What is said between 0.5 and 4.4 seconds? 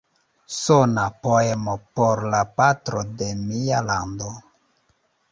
Sona poemo por la patro de mia lando".